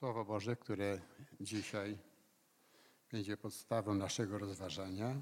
[0.00, 1.00] Słowo Boże, które
[1.40, 1.98] dzisiaj
[3.12, 5.14] będzie podstawą naszego rozważania.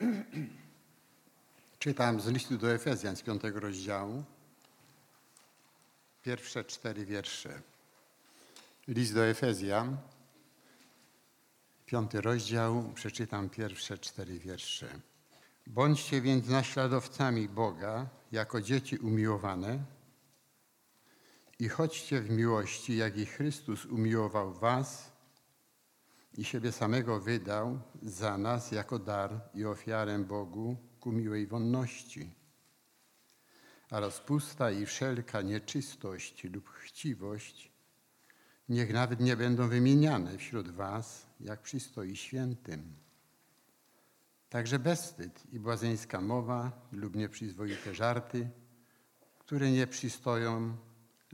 [1.78, 4.24] Czytam z listu do Efezjan z piątego rozdziału,
[6.22, 7.62] pierwsze cztery wiersze.
[8.88, 9.96] List do Efezjan,
[11.86, 15.00] piąty rozdział, przeczytam pierwsze cztery wiersze.
[15.66, 19.93] Bądźcie więc naśladowcami Boga jako dzieci umiłowane
[21.58, 25.12] i chodźcie w miłości, jak i Chrystus umiłował was
[26.38, 32.30] i siebie samego wydał za nas jako dar i ofiarę Bogu ku miłej wonności.
[33.90, 37.74] A rozpusta i wszelka nieczystość lub chciwość
[38.68, 42.96] niech nawet nie będą wymieniane wśród was, jak przystoi świętym.
[44.48, 48.50] Także bezwstyd i błazeńska mowa lub nieprzyzwoite żarty,
[49.38, 50.76] które nie przystoją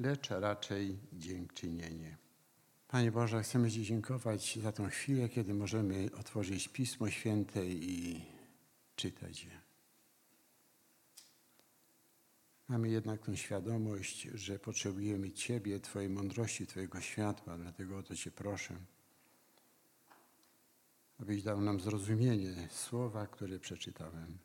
[0.00, 2.16] lecz raczej dziękczynienie.
[2.88, 8.24] Panie Boże, chcemy Ci dziękować za tą chwilę, kiedy możemy otworzyć Pismo Święte i
[8.96, 9.60] czytać je.
[12.68, 18.30] Mamy jednak tą świadomość, że potrzebujemy Ciebie, Twojej mądrości, Twojego światła, dlatego o to Cię
[18.30, 18.76] proszę,
[21.18, 24.38] abyś dał nam zrozumienie słowa, które przeczytałem,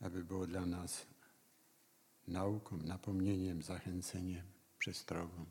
[0.00, 1.06] aby było dla nas
[2.28, 4.46] nauką, napomnieniem, zachęceniem,
[4.78, 5.46] przestrogą.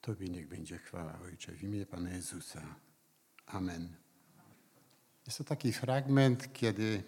[0.00, 2.74] Tobie niech będzie chwała, Ojcze, w imię Pana Jezusa.
[3.46, 3.96] Amen.
[5.26, 7.02] Jest to taki fragment, kiedy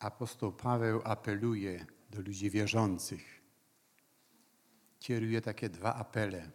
[0.00, 3.40] apostoł Paweł apeluje do ludzi wierzących.
[5.00, 6.50] Kieruje takie dwa apele.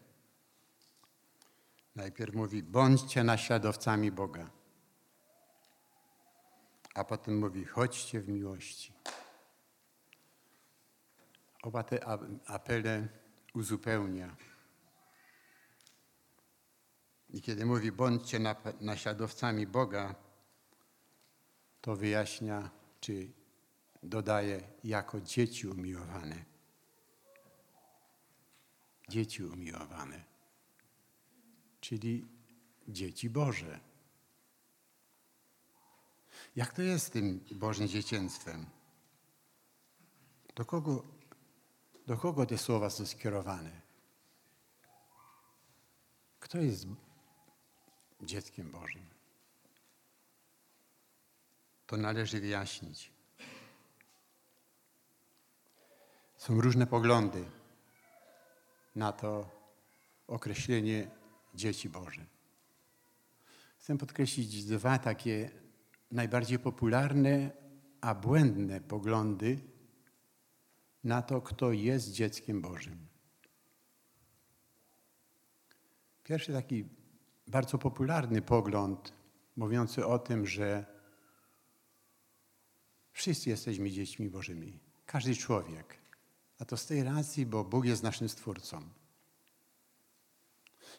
[1.96, 4.59] Najpierw mówi: bądźcie naśladowcami Boga
[6.96, 8.94] a potem mówi: chodźcie w miłości.
[11.64, 12.06] Oba te
[12.46, 13.08] apele
[13.54, 14.36] uzupełnia.
[17.30, 18.40] I kiedy mówi: bądźcie
[18.82, 20.16] naśladowcami Boga,
[21.82, 22.70] to wyjaśnia,
[23.00, 23.32] czy
[24.04, 26.46] dodaje jako dzieci umiłowane.
[29.10, 30.24] Dzieci umiłowane,
[31.82, 32.28] czyli
[32.88, 33.89] dzieci Boże.
[36.56, 38.66] Jak to jest z tym Bożym dzieciństwem?
[40.56, 41.04] Do kogo,
[42.08, 43.82] do kogo te słowa są skierowane?
[46.40, 46.88] Kto jest
[48.22, 49.06] dzieckiem Bożym?
[51.88, 53.12] To należy wyjaśnić.
[56.38, 57.46] Są różne poglądy
[58.96, 59.50] na to
[60.28, 61.12] określenie
[61.54, 62.26] dzieci Boże.
[63.78, 65.52] Chcę podkreślić dwa takie
[66.12, 67.52] najbardziej popularne,
[68.02, 69.60] a błędne poglądy
[71.04, 73.08] na to, kto jest dzieckiem Bożym.
[76.24, 76.86] Pierwszy taki
[77.48, 79.14] bardzo popularny pogląd
[79.56, 80.86] mówiący o tym, że
[83.12, 84.80] wszyscy jesteśmy dziećmi Bożymi.
[85.06, 85.98] Każdy człowiek.
[86.60, 88.82] A to z tej racji, bo Bóg jest naszym Stwórcą.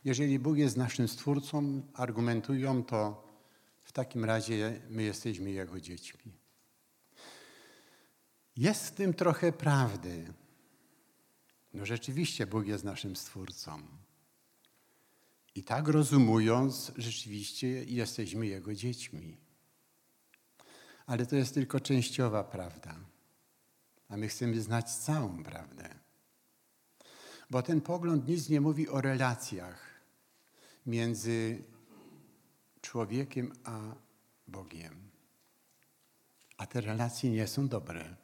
[0.05, 3.30] Jeżeli Bóg jest naszym Stwórcą, argumentują to
[3.91, 6.33] w takim razie my jesteśmy Jego dziećmi.
[8.57, 10.33] Jest w tym trochę prawdy.
[11.75, 13.83] No rzeczywiście Bóg jest naszym Stwórcą.
[15.55, 19.37] I tak rozumując, rzeczywiście jesteśmy Jego dziećmi.
[21.07, 22.97] Ale to jest tylko częściowa prawda.
[24.09, 25.95] A my chcemy znać całą prawdę.
[27.51, 30.01] Bo ten pogląd nic nie mówi o relacjach
[30.87, 31.65] między
[32.81, 33.81] człowiekiem a
[34.49, 35.11] Bogiem.
[36.57, 38.17] A te relacje nie są dobre.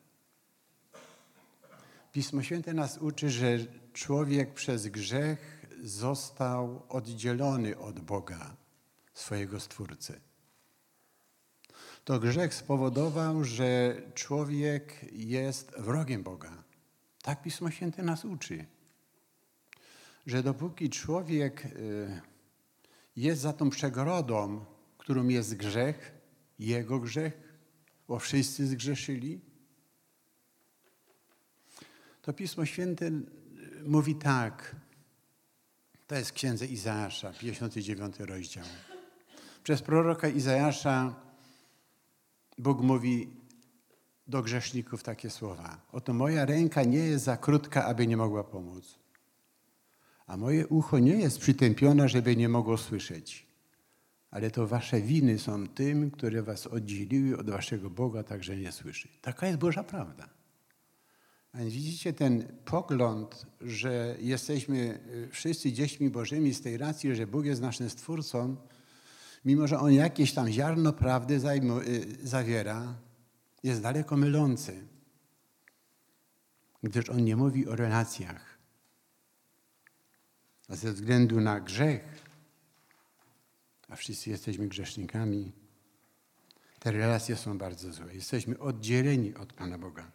[2.12, 3.58] Pismo Święte nas uczy, że
[3.92, 8.56] człowiek przez grzech został oddzielony od Boga,
[9.14, 10.20] swojego Stwórcy.
[12.04, 16.62] To grzech spowodował, że człowiek jest wrogiem Boga.
[17.22, 18.66] Tak Pismo Święte nas uczy.
[20.26, 22.20] Że dopóki człowiek y,
[23.16, 24.64] jest za tą przegrodą,
[24.98, 26.12] którą jest grzech,
[26.58, 27.32] jego grzech,
[28.08, 29.40] bo wszyscy zgrzeszyli.
[32.22, 33.10] To Pismo Święte
[33.86, 34.76] mówi tak.
[36.06, 38.64] To jest księdze Izaasza, 59 rozdział.
[39.62, 41.14] Przez proroka Izajasza
[42.58, 43.30] Bóg mówi
[44.26, 45.80] do grzeszników takie słowa.
[45.92, 49.05] Oto moja ręka nie jest za krótka, aby nie mogła pomóc
[50.26, 53.46] a moje ucho nie jest przytępione, żeby nie mogło słyszeć.
[54.30, 59.08] Ale to wasze winy są tym, które was oddzieliły od waszego Boga, także nie słyszy.
[59.22, 60.28] Taka jest Boża prawda.
[61.52, 67.44] A widzicie ten pogląd, że jesteśmy y, wszyscy dziećmi Bożymi z tej racji, że Bóg
[67.44, 68.56] jest naszym Stwórcą,
[69.44, 72.94] mimo że On jakieś tam ziarno prawdy y, zawiera,
[73.62, 74.86] jest daleko mylący,
[76.82, 78.45] gdyż On nie mówi o relacjach.
[80.68, 82.02] Ze względu na grzech,
[83.88, 85.52] a wszyscy jesteśmy grzesznikami,
[86.78, 88.14] te relacje są bardzo złe.
[88.14, 90.10] Jesteśmy oddzieleni od Pana Boga.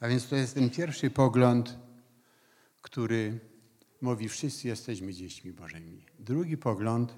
[0.00, 1.78] A więc to jest ten pierwszy pogląd,
[2.82, 3.40] który
[4.00, 6.04] mówi, wszyscy jesteśmy dziećmi Bożymi.
[6.18, 7.14] Drugi pogląd,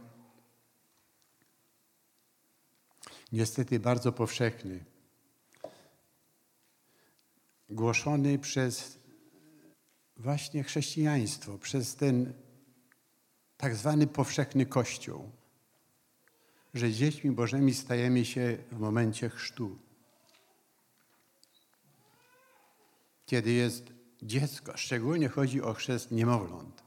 [3.32, 4.84] niestety bardzo powszechny,
[7.70, 9.03] głoszony przez
[10.16, 12.32] właśnie chrześcijaństwo, przez ten
[13.56, 15.31] tak zwany powszechny Kościół,
[16.75, 19.78] że dziećmi Bożymi stajemy się w momencie chrztu.
[23.26, 26.82] kiedy jest dziecko, szczególnie chodzi o chrzest niemowląt,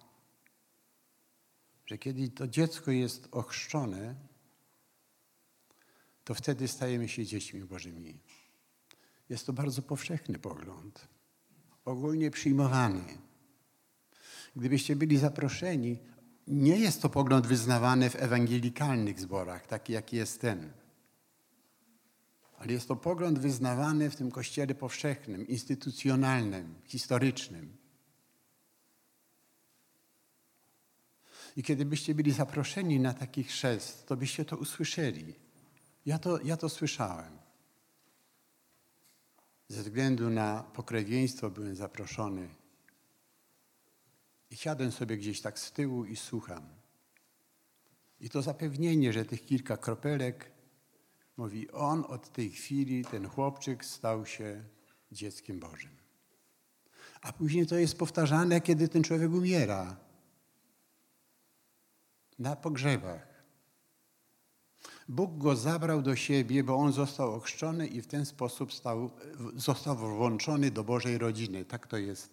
[1.86, 4.16] że kiedy to dziecko jest ochrzczone,
[6.24, 8.20] to wtedy stajemy się dziećmi Bożymi.
[9.30, 11.08] Jest to bardzo powszechny pogląd,
[11.88, 13.04] ogólnie przyjmowany.
[14.56, 15.98] Gdybyście byli zaproszeni,
[16.48, 20.70] nie jest to pogląd wyznawany w ewangelikalnych zborach, taki jaki jest ten
[22.58, 27.78] ale jest to pogląd wyznawany w tym kościele powszechnym, instytucjonalnym, historycznym.
[31.56, 35.34] I kiedy byście byli zaproszeni na taki chrzest, to byście to usłyszeli.
[36.06, 37.37] Ja to, ja to słyszałem.
[39.68, 42.50] Ze względu na pokrewieństwo byłem zaproszony.
[44.50, 46.70] I siadłem sobie gdzieś tak z tyłu i słucham.
[48.20, 50.58] I to zapewnienie, że tych kilka kropelek
[51.38, 54.64] Mówi, on od tej chwili, ten chłopczyk stał się
[55.12, 55.92] dzieckiem Bożym.
[57.22, 59.98] A później to jest powtarzane, kiedy ten człowiek umiera.
[62.40, 63.37] Na pogrzebach.
[65.08, 69.12] Bóg go zabrał do siebie, bo on został ochrzczony i w ten sposób stał,
[69.56, 71.66] został włączony do Bożej rodziny.
[71.66, 72.30] Tak to jest.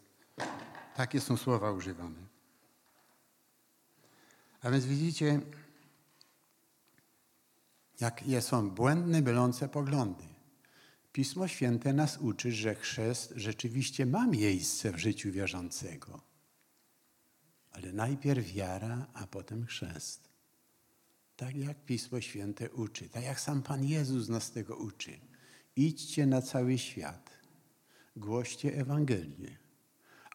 [0.96, 2.34] Takie są słowa używane.
[4.62, 5.40] A więc widzicie,
[8.00, 10.24] jakie są błędne, mylące poglądy.
[11.12, 16.20] Pismo Święte nas uczy, że chrzest rzeczywiście ma miejsce w życiu wierzącego.
[17.72, 20.33] Ale najpierw wiara, a potem chrzest.
[21.36, 25.20] Tak jak Pismo Święte uczy, tak jak sam Pan Jezus nas tego uczy.
[25.76, 27.30] Idźcie na cały świat,
[28.16, 29.58] głoście Ewangelię,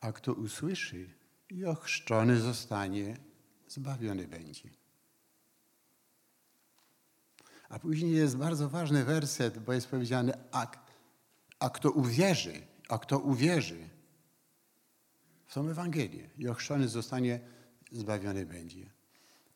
[0.02, 1.10] a kto usłyszy
[1.50, 3.18] i ochrzczony zostanie,
[3.68, 4.70] zbawiony będzie.
[7.70, 10.72] A później jest bardzo ważny werset, bo jest powiedziane, a,
[11.60, 13.90] a kto uwierzy, a kto uwierzy
[15.46, 17.40] w tą Ewangelię i ochrzczony zostanie,
[17.92, 18.99] zbawiony będzie.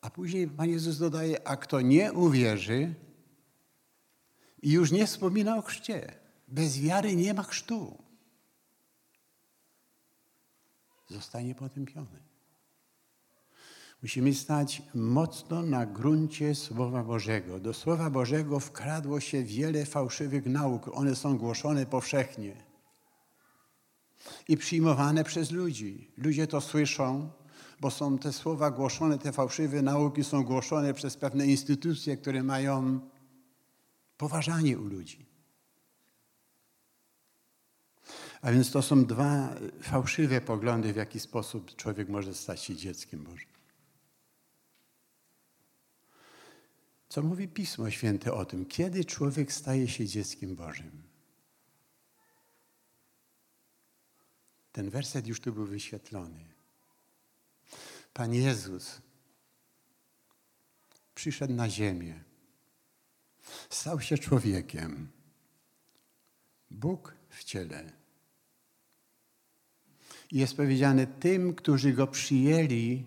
[0.04, 2.96] A później Pan Jezus dodaje, a kto nie uwierzy
[4.62, 6.16] i już nie wspomina o chrzcie.
[6.48, 8.04] Bez wiary nie ma chrztu.
[11.10, 12.20] Zostanie potępiony.
[14.02, 17.60] Musimy stać mocno na gruncie Słowa Bożego.
[17.60, 20.90] Do Słowa Bożego wkradło się wiele fałszywych nauk.
[20.94, 22.56] One są głoszone powszechnie
[24.48, 26.12] i przyjmowane przez ludzi.
[26.18, 27.30] Ludzie to słyszą,
[27.84, 33.00] bo są te słowa głoszone, te fałszywe nauki są głoszone przez pewne instytucje, które mają
[34.18, 35.26] poważanie u ludzi.
[38.42, 43.24] A więc to są dwa fałszywe poglądy, w jaki sposób człowiek może stać się dzieckiem
[43.24, 43.50] Bożym.
[47.10, 51.04] Co mówi Pismo Święte o tym, kiedy człowiek staje się dzieckiem Bożym?
[54.72, 56.53] Ten werset już tu był wyświetlony.
[58.14, 59.02] Pan Jezus
[61.16, 62.24] przyszedł na ziemię,
[63.70, 65.08] stał się człowiekiem.
[66.72, 67.92] Bóg w ciele.
[70.32, 73.06] I jest powiedziane tym, którzy go przyjęli,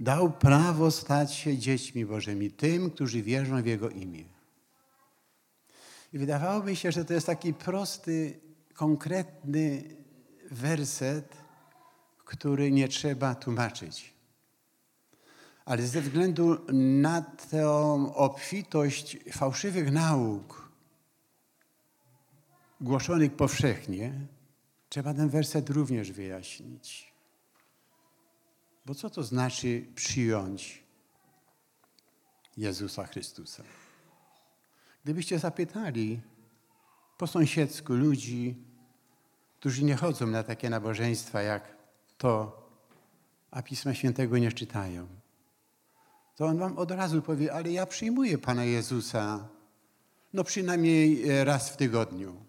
[0.00, 4.24] dał prawo stać się dziećmi Bożymi, tym, którzy wierzą w Jego imię.
[6.12, 8.40] I wydawałoby się, że to jest taki prosty,
[8.74, 9.82] konkretny
[10.50, 11.36] werset,
[12.24, 14.15] który nie trzeba tłumaczyć.
[15.66, 17.68] Ale ze względu na tę
[18.14, 20.70] obfitość fałszywych nauk
[22.80, 24.12] głoszonych powszechnie,
[24.88, 27.12] trzeba ten werset również wyjaśnić.
[28.86, 30.84] Bo co to znaczy przyjąć
[32.56, 33.62] Jezusa Chrystusa?
[35.04, 36.20] Gdybyście zapytali
[37.18, 38.56] po sąsiedzku ludzi,
[39.60, 41.76] którzy nie chodzą na takie nabożeństwa jak
[42.18, 42.62] to,
[43.50, 45.06] a Pisma Świętego nie czytają,
[46.36, 49.48] to on wam od razu powie, ale ja przyjmuję Pana Jezusa,
[50.32, 52.44] no przynajmniej raz w tygodniu.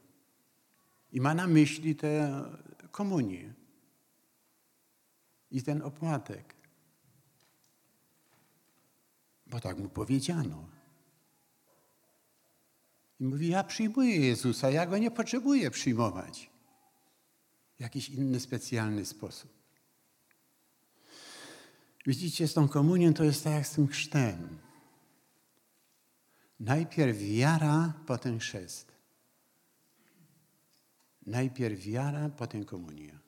[1.12, 2.44] I ma na myśli tę
[2.92, 3.54] komunię
[5.52, 6.56] i ten opłatek.
[9.48, 10.68] Bo tak mu powiedziano.
[13.20, 16.50] I mówi, ja przyjmuję Jezusa, ja go nie potrzebuję przyjmować
[17.76, 19.57] w jakiś inny, specjalny sposób.
[22.08, 24.58] Widzicie, z tą komunią to jest tak jak z tym chrztem.
[26.60, 28.92] Najpierw wiara, potem chrzest.
[31.26, 33.20] Najpierw wiara, potem komunia.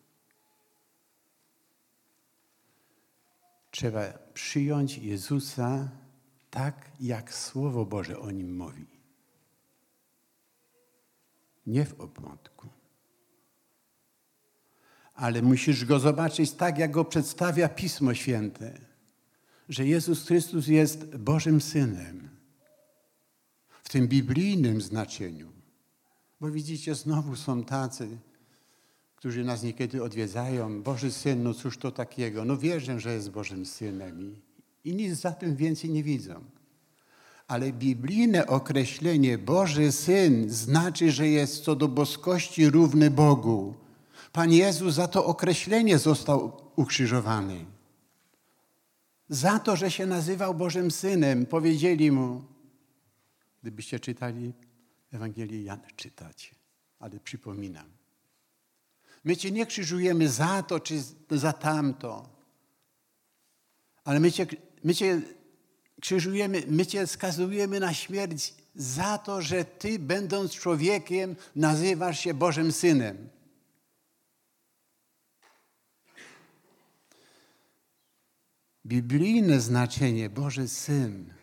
[3.71, 5.89] Trzeba przyjąć Jezusa
[6.49, 8.87] tak, jak Słowo Boże o nim mówi.
[11.67, 12.78] Nie w obmątku.
[15.19, 18.79] Ale musisz go zobaczyć tak, jak go przedstawia Pismo Święte,
[19.69, 22.29] że Jezus Chrystus jest Bożym Synem.
[23.83, 25.51] W tym biblijnym znaczeniu.
[26.41, 28.07] Bo widzicie, znowu są tacy,
[29.15, 30.83] którzy nas niekiedy odwiedzają.
[30.83, 32.45] Boży Syn, no cóż to takiego?
[32.45, 36.43] No wierzę, że jest Bożym Synem i, i nic za tym więcej nie widzą.
[37.47, 43.88] Ale biblijne określenie Boży Syn znaczy, że jest co do boskości równy Bogu.
[44.31, 47.65] Pan Jezus za to określenie został ukrzyżowany.
[49.29, 52.43] Za to, że się nazywał Bożym Synem, powiedzieli mu,
[53.61, 54.53] gdybyście czytali
[55.11, 56.55] Ewangelię Jana, czytacie,
[56.99, 57.85] ale przypominam.
[59.23, 62.29] My Cię nie krzyżujemy za to czy za tamto,
[64.03, 64.47] ale my Cię,
[64.83, 65.21] my cię
[66.01, 72.71] krzyżujemy, my Cię skazujemy na śmierć za to, że Ty, będąc człowiekiem, nazywasz się Bożym
[72.71, 73.29] Synem.
[78.89, 81.33] Biblijne znaczenie Boży Syn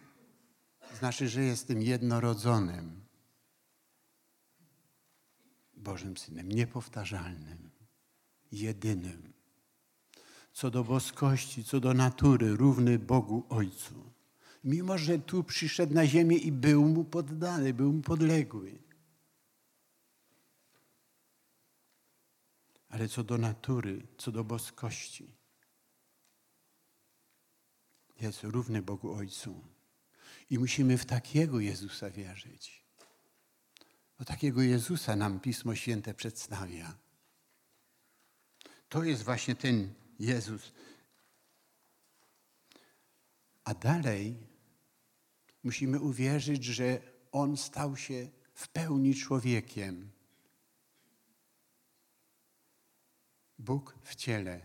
[0.99, 3.01] znaczy, że jestem jednorodzonym
[5.75, 7.71] Bożym Synem, niepowtarzalnym,
[8.53, 9.33] jedynym.
[10.53, 14.13] Co do boskości, co do natury, równy Bogu Ojcu.
[14.65, 18.79] Mimo, że tu przyszedł na ziemię i był mu poddany, był mu podległy.
[22.89, 25.37] Ale co do natury, co do boskości,
[28.21, 29.65] jest równy Bogu Ojcu.
[30.51, 32.85] I musimy w takiego Jezusa wierzyć.
[34.19, 36.97] Bo takiego Jezusa nam Pismo Święte przedstawia.
[38.89, 40.73] To jest właśnie ten Jezus.
[43.65, 44.47] A dalej
[45.63, 47.01] musimy uwierzyć, że
[47.33, 50.11] On stał się w pełni człowiekiem.
[53.59, 54.61] Bóg w ciele.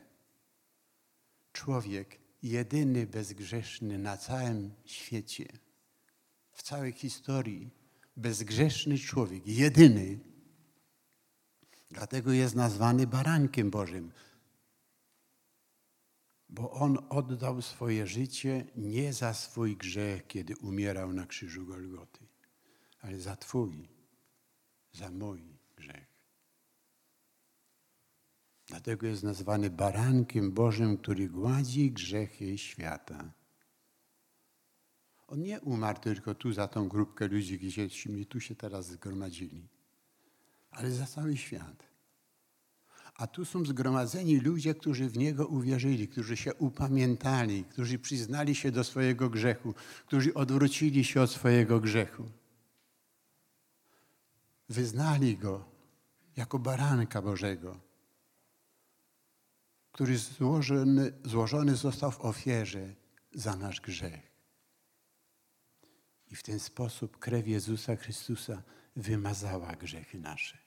[1.54, 5.46] Człowiek jedyny bezgrzeszny na całym świecie,
[6.52, 7.70] w całej historii,
[8.18, 10.20] bezgrzeszny człowiek, jedyny.
[11.90, 14.12] Dlatego jest nazwany barankiem Bożym,
[16.50, 22.28] bo on oddał swoje życie nie za swój grzech, kiedy umierał na krzyżu Golgoty,
[23.02, 23.90] ale za Twój,
[24.94, 26.11] za mój grzech.
[28.72, 33.32] Dlatego jest nazwany barankiem Bożym, który gładzi grzechy świata.
[35.28, 39.68] On nie umarł tylko tu za tą grupkę ludzi, gdzieśmy tu się teraz zgromadzili,
[40.72, 41.84] ale za cały świat.
[43.16, 48.72] A tu są zgromadzeni ludzie, którzy w Niego uwierzyli, którzy się upamiętali, którzy przyznali się
[48.72, 49.74] do swojego grzechu,
[50.06, 52.24] którzy odwrócili się od swojego grzechu.
[54.70, 55.66] Wyznali Go
[56.36, 57.91] jako baranka Bożego
[59.92, 62.96] który złożony, złożony został w ofierze
[63.34, 64.32] za nasz grzech.
[66.32, 68.64] I w ten sposób krew Jezusa Chrystusa
[68.96, 70.58] wymazała grzechy nasze.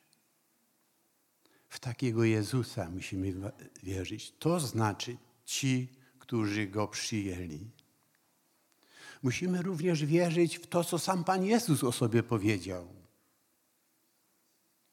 [1.68, 3.52] W takiego Jezusa musimy
[3.82, 4.34] wierzyć.
[4.38, 5.88] To znaczy ci,
[6.18, 7.70] którzy Go przyjęli.
[9.22, 12.88] Musimy również wierzyć w to, co sam Pan Jezus o sobie powiedział.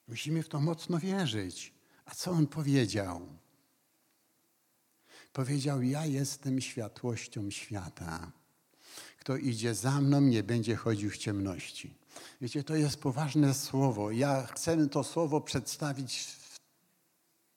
[0.07, 1.73] Musimy w to mocno wierzyć.
[2.05, 3.40] A co On powiedział?
[5.33, 8.31] Powiedział: Ja jestem światłością świata.
[9.19, 11.93] Kto idzie za mną, nie będzie chodził w ciemności.
[12.41, 14.11] Wiecie, to jest poważne słowo.
[14.11, 16.27] Ja chcę to słowo przedstawić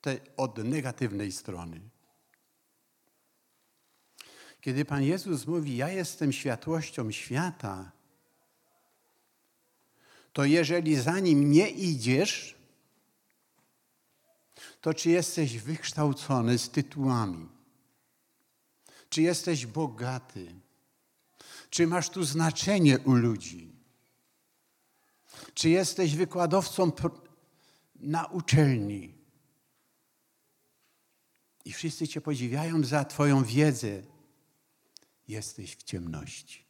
[0.01, 1.81] te, od negatywnej strony.
[4.61, 7.91] Kiedy Pan Jezus mówi: Ja jestem światłością świata,
[10.33, 12.55] to jeżeli za nim nie idziesz,
[14.81, 17.54] to czy jesteś wykształcony z tytułami,
[19.09, 20.55] czy jesteś bogaty,
[21.69, 23.75] czy masz tu znaczenie u ludzi,
[25.53, 26.91] czy jesteś wykładowcą
[27.95, 29.15] na uczelni?
[31.65, 34.01] I wszyscy Cię podziwiają za Twoją wiedzę,
[35.27, 36.65] jesteś w ciemności.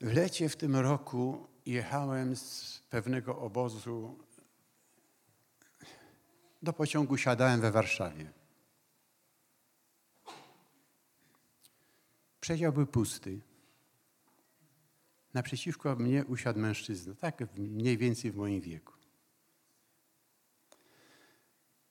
[0.00, 4.18] W lecie w tym roku jechałem z pewnego obozu.
[6.62, 8.35] Do pociągu, siadałem we Warszawie.
[12.46, 13.40] Przedział był pusty.
[15.34, 18.92] Naprzeciwko mnie usiadł mężczyzna, tak mniej więcej w moim wieku.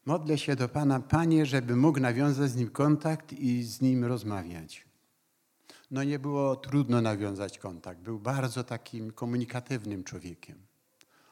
[0.05, 4.85] Modlę się do Pana, Panie, żeby mógł nawiązać z nim kontakt i z nim rozmawiać.
[5.91, 8.01] No nie było trudno nawiązać kontakt.
[8.01, 10.57] Był bardzo takim komunikatywnym człowiekiem.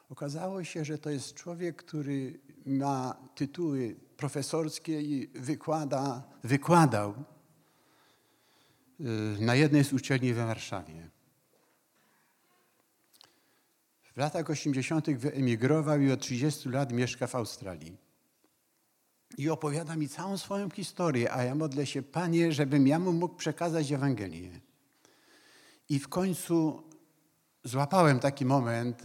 [0.08, 7.14] Okazało się, że to jest człowiek, który ma tytuły profesorskie i wykłada, wykładał
[9.38, 11.10] na jednej z uczelni we Warszawie.
[14.14, 15.10] W latach 80.
[15.10, 17.96] wyemigrował i od 30 lat mieszka w Australii.
[19.38, 23.34] I opowiada mi całą swoją historię, a ja modlę się, Panie, żebym ja mu mógł
[23.34, 24.60] przekazać Ewangelię.
[25.88, 26.82] I w końcu
[27.64, 29.02] złapałem taki moment,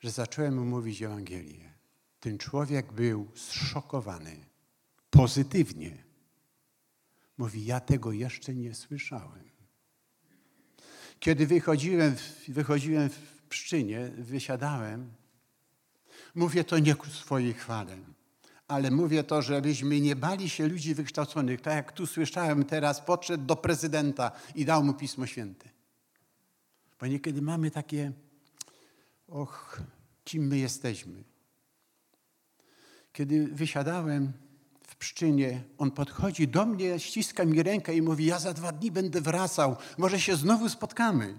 [0.00, 1.72] że zacząłem mu mówić Ewangelię.
[2.20, 4.36] Ten człowiek był zszokowany,
[5.10, 6.01] pozytywnie.
[7.42, 9.50] Mówi, ja tego jeszcze nie słyszałem.
[11.20, 12.16] Kiedy wychodziłem,
[12.48, 15.12] wychodziłem w Pszczynie, wysiadałem,
[16.34, 17.96] mówię to nie ku swojej chwale,
[18.68, 21.60] ale mówię to, żebyśmy nie bali się ludzi wykształconych.
[21.60, 25.68] Tak jak tu słyszałem teraz, podszedł do prezydenta i dał mu Pismo Święte.
[27.00, 28.12] Bo niekiedy mamy takie,
[29.28, 29.80] och,
[30.24, 31.24] kim my jesteśmy.
[33.12, 34.32] Kiedy wysiadałem
[35.02, 39.20] Pszczynie, on podchodzi do mnie, ściska mi rękę i mówi, ja za dwa dni będę
[39.20, 41.38] wracał, może się znowu spotkamy.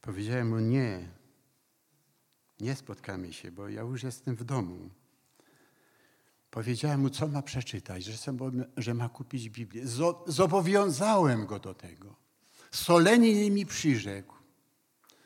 [0.00, 1.08] Powiedziałem mu, nie,
[2.60, 4.90] nie spotkamy się, bo ja już jestem w domu.
[6.50, 9.82] Powiedziałem mu, co ma przeczytać, że, sobie, że ma kupić Biblię.
[10.26, 12.14] Zobowiązałem go do tego.
[12.70, 14.34] Solennie mi przyrzekł.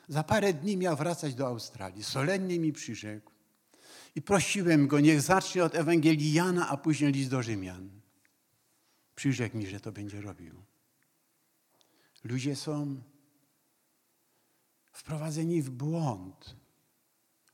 [0.07, 2.03] Za parę dni miał wracać do Australii.
[2.03, 3.34] Solennie mi przyrzekł.
[4.15, 7.89] I prosiłem go, niech zacznie od Ewangelii Jana, a później list do Rzymian.
[9.15, 10.63] Przyrzekł mi, że to będzie robił.
[12.23, 13.01] Ludzie są
[14.91, 16.55] wprowadzeni w błąd.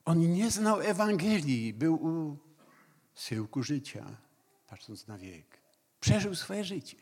[0.05, 2.37] On nie znał Ewangelii, był u
[3.15, 4.17] syłku życia,
[4.67, 5.61] patrząc na wiek.
[5.99, 6.97] Przeżył swoje życie.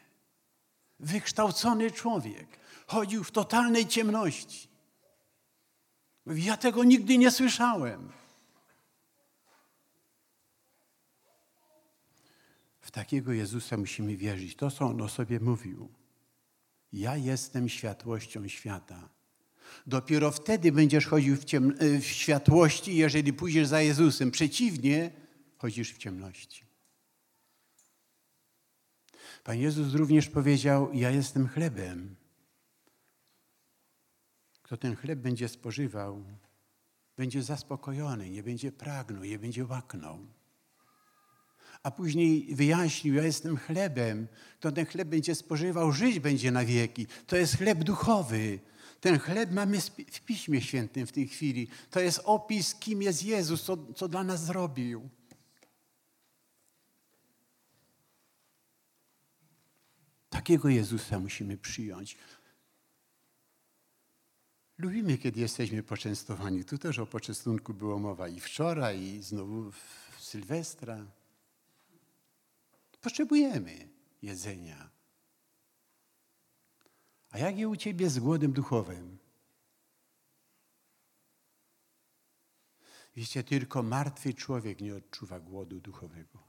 [0.99, 2.59] Wykształcony człowiek.
[2.87, 4.69] Chodził w totalnej ciemności.
[6.25, 8.11] Ja tego nigdy nie słyszałem.
[12.89, 14.55] W takiego Jezusa musimy wierzyć.
[14.55, 15.89] To, co On o sobie mówił.
[16.93, 19.09] Ja jestem światłością świata.
[19.87, 21.45] Dopiero wtedy będziesz chodził w,
[22.01, 24.31] w światłości, jeżeli pójdziesz za Jezusem.
[24.31, 25.11] Przeciwnie,
[25.57, 26.65] chodzisz w ciemności.
[29.43, 32.15] Pan Jezus również powiedział: Ja jestem chlebem.
[34.61, 36.23] Kto ten chleb będzie spożywał,
[37.17, 40.38] będzie zaspokojony, nie będzie pragnął, nie będzie łaknął.
[41.83, 44.27] A później wyjaśnił: Ja jestem chlebem.
[44.59, 47.07] Kto ten chleb będzie spożywał, żyć będzie na wieki.
[47.27, 48.59] To jest chleb duchowy.
[49.01, 51.67] Ten chleb mamy w Piśmie Świętym w tej chwili.
[51.89, 55.09] To jest opis, kim jest Jezus, co, co dla nas zrobił.
[60.29, 62.17] Takiego Jezusa musimy przyjąć.
[64.77, 66.65] Lubimy, kiedy jesteśmy poczęstowani.
[66.65, 71.05] Tu też o poczęstunku było mowa i wczoraj, i znowu w Sylwestra.
[73.01, 73.89] Potrzebujemy
[74.21, 74.89] jedzenia.
[77.31, 79.17] A jak je u Ciebie z głodem duchowym?
[83.15, 86.39] Wiecie, tylko martwy człowiek nie odczuwa głodu duchowego.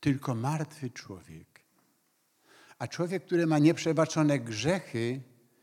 [0.00, 1.64] Tylko martwy człowiek.
[2.78, 5.22] A człowiek, który ma nieprzebaczone grzechy,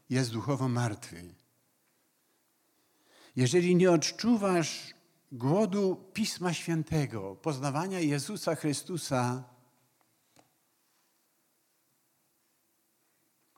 [0.09, 1.35] jest duchowo martwy.
[3.35, 4.93] Jeżeli nie odczuwasz
[5.31, 9.50] głodu Pisma Świętego, poznawania Jezusa Chrystusa,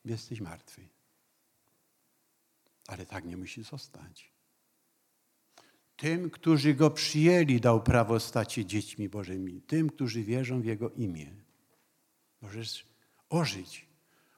[0.06, 0.88] jesteś martwy.
[2.88, 4.34] Ale tak nie musi zostać.
[5.96, 9.62] Tym, którzy Go przyjęli, dał prawo stać się dziećmi Bożymi.
[9.62, 11.36] Tym, którzy wierzą w Jego imię.
[12.42, 12.86] Możesz
[13.30, 13.86] ożyć.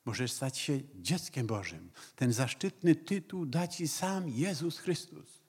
[0.05, 1.91] Możesz stać się dzieckiem Bożym.
[2.15, 5.41] Ten zaszczytny tytuł da Ci sam Jezus Chrystus.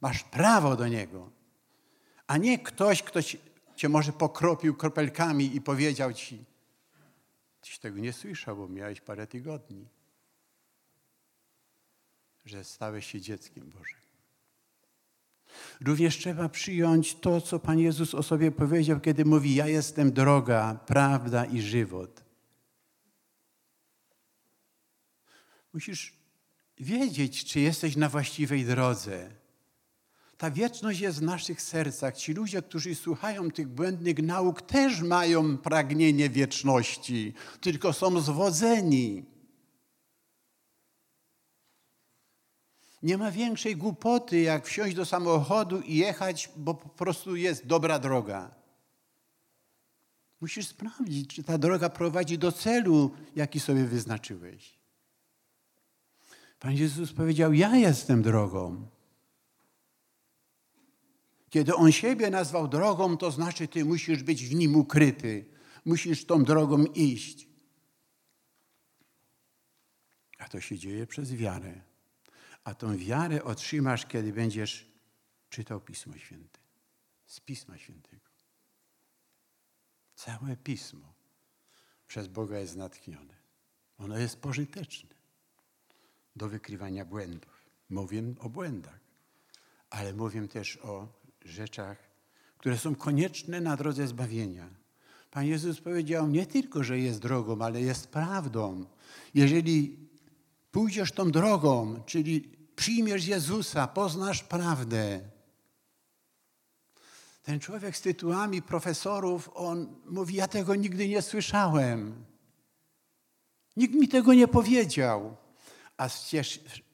[0.00, 1.30] Masz prawo do niego.
[2.26, 3.20] A nie ktoś, kto
[3.76, 6.44] cię może pokropił kropelkami i powiedział ci,
[7.64, 9.88] tyś tego nie słyszał, bo miałeś parę tygodni,
[12.44, 13.98] że stałeś się dzieckiem Bożym.
[15.80, 20.80] Również trzeba przyjąć to, co Pan Jezus o sobie powiedział, kiedy mówi: Ja jestem droga,
[20.86, 22.24] prawda i żywot.
[25.72, 26.12] Musisz
[26.78, 29.30] wiedzieć, czy jesteś na właściwej drodze.
[30.38, 32.16] Ta wieczność jest w naszych sercach.
[32.16, 39.24] Ci ludzie, którzy słuchają tych błędnych nauk, też mają pragnienie wieczności, tylko są zwodzeni.
[43.02, 47.98] Nie ma większej głupoty, jak wsiąść do samochodu i jechać, bo po prostu jest dobra
[47.98, 48.54] droga.
[50.40, 54.78] Musisz sprawdzić, czy ta droga prowadzi do celu, jaki sobie wyznaczyłeś.
[56.60, 58.93] Pan Jezus powiedział: Ja jestem drogą.
[61.54, 65.44] Kiedy On siebie nazwał drogą, to znaczy, Ty musisz być w nim ukryty,
[65.84, 67.48] musisz tą drogą iść.
[70.38, 71.80] A to się dzieje przez wiarę.
[72.64, 74.92] A tą wiarę otrzymasz, kiedy będziesz
[75.50, 76.60] czytał Pismo Święte.
[77.26, 78.30] Z Pisma Świętego.
[80.14, 81.14] Całe Pismo
[82.06, 83.34] przez Boga jest natchnione.
[83.98, 85.14] Ono jest pożyteczne
[86.36, 87.70] do wykrywania błędów.
[87.90, 89.00] Mówię o błędach,
[89.90, 91.98] ale mówię też o rzeczach,
[92.58, 94.68] które są konieczne na drodze zbawienia.
[95.30, 98.84] Pan Jezus powiedział nie tylko, że jest drogą, ale jest prawdą.
[99.34, 99.98] Jeżeli
[100.70, 102.40] pójdziesz tą drogą, czyli
[102.76, 105.20] przyjmiesz Jezusa, poznasz prawdę.
[107.42, 112.24] Ten człowiek z tytułami profesorów, on mówi: Ja tego nigdy nie słyszałem.
[113.76, 115.36] Nikt mi tego nie powiedział.
[115.96, 116.08] A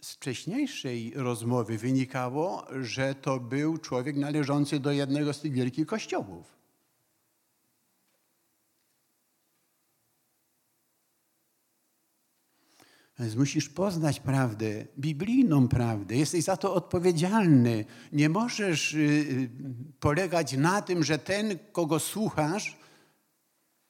[0.01, 6.61] z, wcześniejszej rozmowy wynikało, że to był człowiek należący do jednego z tych wielkich kościołów.
[13.21, 16.17] Więc musisz poznać prawdę, biblijną prawdę.
[16.17, 17.85] Jesteś za to odpowiedzialny.
[18.13, 19.51] Nie możesz y, y,
[20.01, 22.77] polegać na tym, że ten, kogo słuchasz,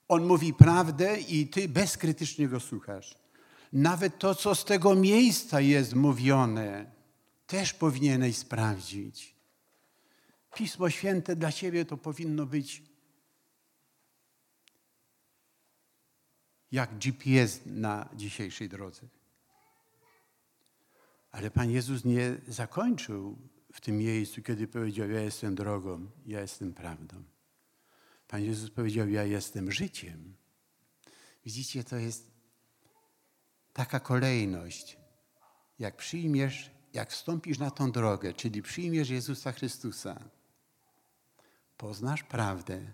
[0.08, 3.14] on mówi prawdę i ty bezkrytycznie go słuchasz.
[3.72, 6.90] Nawet to, co z tego miejsca jest mówione,
[7.46, 9.34] też powinieneś sprawdzić.
[10.54, 12.82] Pismo Święte dla ciebie to powinno być
[16.72, 19.02] jak GPS na dzisiejszej drodze.
[21.30, 23.38] Ale Pan Jezus nie zakończył
[23.72, 27.22] w tym miejscu, kiedy powiedział: Ja jestem drogą, ja jestem prawdą.
[28.28, 30.34] Pan Jezus powiedział: Ja jestem życiem.
[31.44, 32.29] Widzicie, to jest
[33.80, 34.96] taka kolejność.
[35.78, 40.20] Jak przyjmiesz, jak wstąpisz na tą drogę, czyli przyjmiesz Jezusa Chrystusa,
[41.76, 42.92] poznasz prawdę.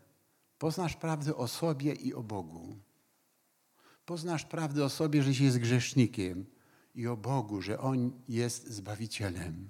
[0.59, 2.77] Poznasz prawdę o sobie i o Bogu.
[4.05, 6.47] Poznasz prawdę o sobie, że jest grzesznikiem
[6.95, 9.69] i o Bogu, że On jest Zbawicielem.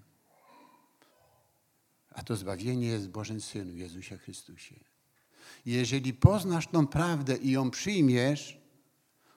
[2.11, 4.75] A to zbawienie jest w Bożym Synu, Jezusie Chrystusie.
[5.67, 8.61] Jeżeli poznasz tą prawdę i ją przyjmiesz,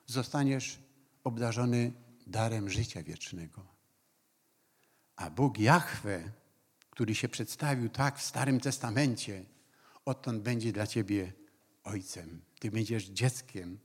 [0.06, 0.89] zostaniesz
[1.30, 1.92] obdarzony
[2.28, 3.66] darem życia wiecznego.
[5.16, 6.32] A Bóg Jahwe,
[6.90, 9.46] który się przedstawił tak w Starym Testamencie,
[10.06, 11.34] odtąd będzie dla ciebie
[11.84, 12.42] ojcem.
[12.60, 13.80] Ty będziesz dzieckiem,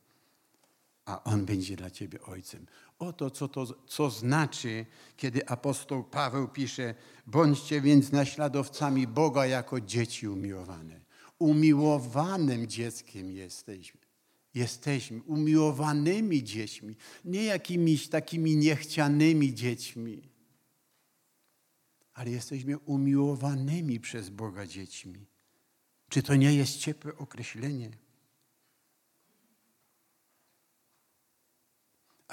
[1.04, 2.66] a On będzie dla ciebie ojcem.
[2.98, 6.94] Oto co to co znaczy, kiedy apostoł Paweł pisze:
[7.26, 11.00] Bądźcie więc naśladowcami Boga jako dzieci umiłowane.
[11.38, 14.03] Umiłowanym dzieckiem jesteśmy.
[14.54, 20.28] Jesteśmy umiłowanymi dziećmi, nie jakimiś takimi niechcianymi dziećmi,
[22.12, 25.26] ale jesteśmy umiłowanymi przez Boga dziećmi.
[26.08, 28.04] Czy to nie jest ciepłe określenie?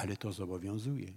[0.02, 1.14] ale to zobowiązuje.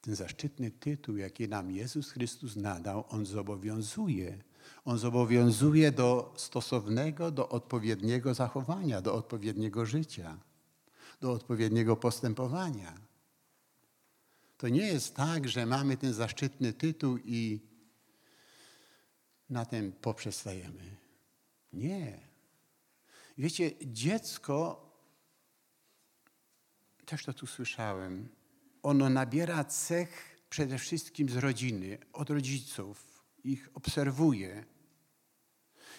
[0.00, 4.38] Ten zaszczytny tytuł, jaki nam Jezus Chrystus nadał, on zobowiązuje.
[4.84, 10.38] On zobowiązuje do stosownego, do odpowiedniego zachowania, do odpowiedniego życia,
[11.20, 12.94] do odpowiedniego postępowania.
[14.56, 17.60] To nie jest tak, że mamy ten zaszczytny tytuł i
[19.50, 20.96] na tym poprzestajemy.
[21.72, 22.20] Nie.
[23.38, 24.88] Wiecie, dziecko
[27.06, 28.28] też to tu słyszałem,
[28.82, 33.07] ono nabiera cech przede wszystkim z rodziny, od rodziców,
[33.44, 34.64] ich obserwuje.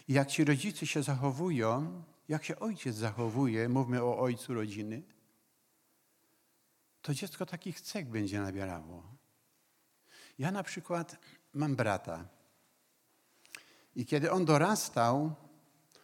[0.08, 5.04] Jak ci rodzice się zachowują, jak się ojciec zachowuje, mówmy o ojcu rodziny,
[7.02, 9.04] to dziecko takich cech będzie nabierało.
[10.40, 11.18] Ja na przykład
[11.54, 12.28] mam brata.
[13.96, 15.36] I kiedy on dorastał,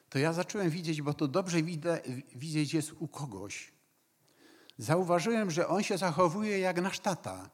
[0.10, 2.04] to ja zacząłem widzieć, bo to dobrze widać,
[2.36, 3.74] widzieć jest u kogoś.
[4.78, 7.50] Zauważyłem, że on się zachowuje jak nasz tata.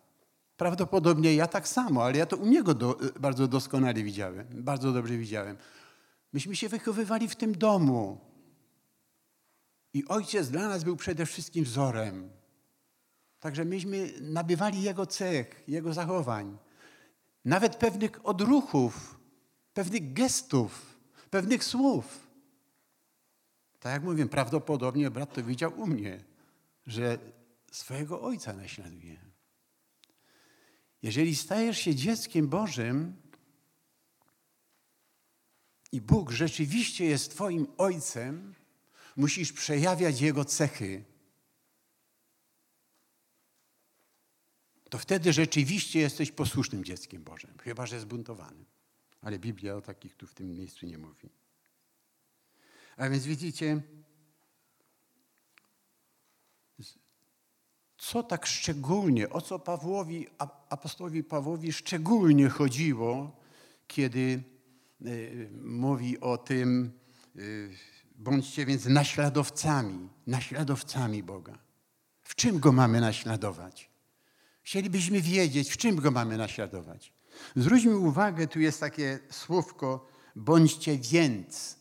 [0.62, 5.17] Prawdopodobnie ja tak samo, ale ja to u niego do, bardzo doskonale widziałem, bardzo dobrze
[5.17, 5.58] widziałem.
[6.34, 8.19] Myśmy się wychowywali w tym domu.
[9.93, 12.30] I ojciec dla nas był przede wszystkim wzorem.
[13.39, 16.58] Także myśmy nabywali jego cech, jego zachowań,
[17.45, 19.19] nawet pewnych odruchów,
[19.74, 22.28] pewnych gestów, pewnych słów.
[23.80, 26.24] Tak jak mówię, prawdopodobnie brat to widział u mnie,
[26.88, 27.17] że
[27.71, 29.31] swojego ojca naśladuje.
[31.02, 33.22] Jeżeli stajesz się dzieckiem Bożym
[35.92, 38.56] i Bóg rzeczywiście jest Twoim ojcem,
[39.16, 41.04] musisz przejawiać Jego cechy.
[44.90, 48.66] To wtedy rzeczywiście jesteś posłusznym dzieckiem Bożym, chyba że zbuntowanym.
[49.22, 51.30] Ale Biblia o takich tu w tym miejscu nie mówi.
[52.98, 53.82] A więc widzicie,
[58.02, 60.28] co tak szczególnie, o co Pawłowi,
[60.70, 63.32] apostołowi Pawłowi szczególnie chodziło,
[63.88, 64.44] kiedy
[65.06, 66.92] y, mówi o tym,
[67.36, 67.70] y,
[68.16, 71.58] bądźcie więc naśladowcami, naśladowcami Boga.
[72.22, 73.90] W czym Go mamy naśladować?
[74.64, 77.14] Chcielibyśmy wiedzieć, w czym Go mamy naśladować.
[77.56, 81.78] Zwróćmy uwagę, tu jest takie słówko, bądźcie więc,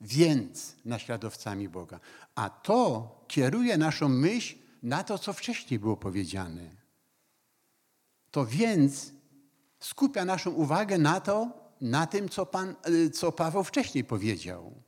[0.00, 2.00] więc naśladowcami Boga.
[2.34, 6.70] A to kieruje naszą myśl na to, co wcześniej było powiedziane.
[8.30, 9.12] To więc
[9.80, 14.82] skupia naszą uwagę na to, na tym, co, Pan, y, co Paweł wcześniej powiedział.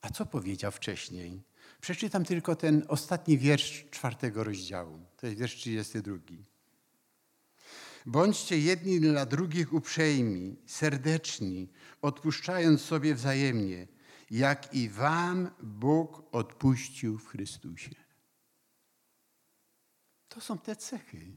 [0.00, 1.42] A co powiedział wcześniej?
[1.80, 4.98] Przeczytam tylko ten ostatni wiersz czwartego rozdziału.
[5.16, 6.16] To jest wiersz 32.
[8.06, 11.68] Bądźcie jedni dla drugich uprzejmi, serdeczni,
[12.02, 13.86] odpuszczając sobie wzajemnie,
[14.32, 17.94] jak i wam Bóg odpuścił w Chrystusie.
[20.28, 21.36] To są te cechy.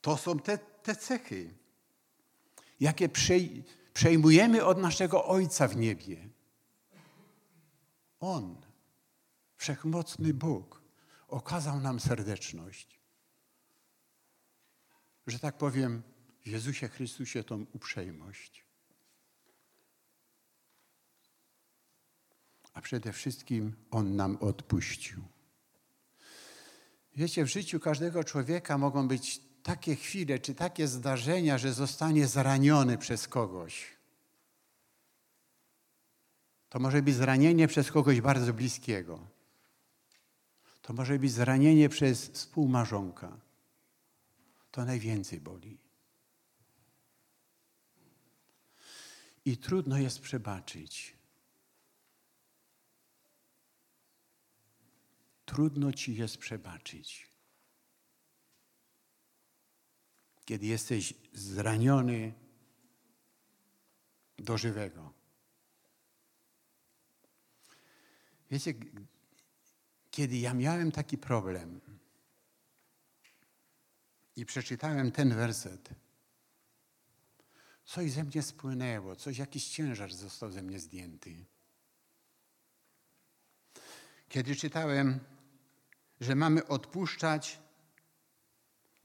[0.00, 1.54] To są te, te cechy,
[2.80, 3.08] jakie
[3.92, 6.28] przejmujemy od naszego Ojca w niebie.
[8.20, 8.60] On,
[9.56, 10.82] wszechmocny Bóg,
[11.28, 13.00] okazał nam serdeczność.
[15.26, 16.02] Że tak powiem,
[16.44, 18.65] w Jezusie Chrystusie tą uprzejmość.
[22.76, 25.22] A przede wszystkim On nam odpuścił.
[27.16, 32.98] Wiecie, w życiu każdego człowieka mogą być takie chwile czy takie zdarzenia, że zostanie zraniony
[32.98, 33.96] przez kogoś.
[36.68, 39.18] To może być zranienie przez kogoś bardzo bliskiego.
[40.82, 43.40] To może być zranienie przez współmarzonka.
[44.70, 45.78] To najwięcej boli.
[49.44, 51.15] I trudno jest przebaczyć.
[55.46, 57.30] Trudno ci jest przebaczyć.
[60.44, 62.34] Kiedy jesteś zraniony
[64.38, 65.12] do żywego.
[68.50, 68.74] Wiecie,
[70.10, 71.80] kiedy ja miałem taki problem
[74.36, 75.88] i przeczytałem ten werset,
[77.84, 81.44] coś ze mnie spłynęło, coś, jakiś ciężar został ze mnie zdjęty.
[84.28, 85.20] Kiedy czytałem
[86.20, 87.60] że mamy odpuszczać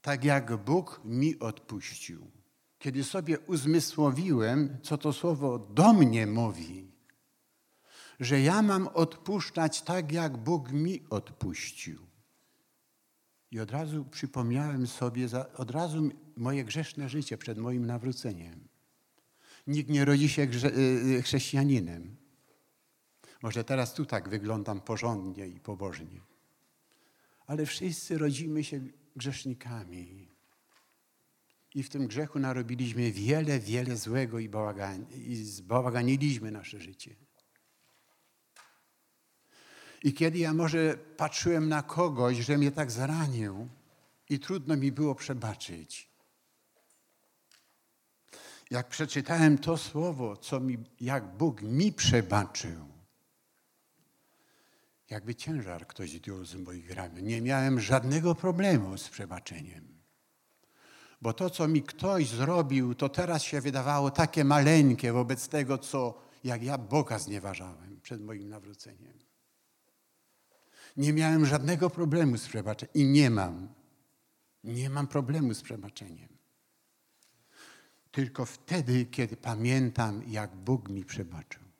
[0.01, 2.31] tak, jak Bóg mi odpuścił.
[2.79, 6.91] Kiedy sobie uzmysłowiłem, co to słowo do mnie mówi,
[8.19, 12.07] że ja mam odpuszczać tak, jak Bóg mi odpuścił.
[13.51, 18.67] I od razu przypomniałem sobie, od razu moje grzeszne życie przed moim nawróceniem.
[19.67, 20.47] Nikt nie rodzi się y,
[21.17, 22.15] y, chrześcijaninem.
[23.41, 26.30] Może teraz tu tak wyglądam porządnie i pobożnie
[27.47, 28.79] ale wszyscy rodzimy się
[29.15, 30.31] grzesznikami.
[31.75, 37.15] I w tym grzechu narobiliśmy wiele, wiele złego i, bałagan, i zbałaganiliśmy nasze życie.
[40.03, 43.69] I kiedy ja może patrzyłem na kogoś, że mnie tak zranił
[44.29, 46.11] i trudno mi było przebaczyć.
[48.71, 52.90] Jak przeczytałem to słowo, co mi, jak Bóg mi przebaczył,
[55.11, 57.23] jakby ciężar ktoś zdjął z moich ramion.
[57.23, 60.01] Nie miałem żadnego problemu z przebaczeniem.
[61.21, 66.21] Bo to, co mi ktoś zrobił, to teraz się wydawało takie maleńkie wobec tego, co
[66.43, 69.19] jak ja Boga znieważałem przed moim nawróceniem.
[70.97, 73.73] Nie miałem żadnego problemu z przebaczeniem i nie mam.
[74.63, 76.29] Nie mam problemu z przebaczeniem.
[78.11, 81.70] Tylko wtedy, kiedy pamiętam, jak Bóg mi przebaczył.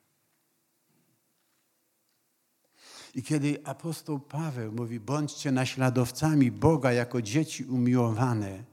[3.14, 8.64] I kiedy apostoł Paweł mówi, bądźcie naśladowcami Boga jako dzieci umiłowane,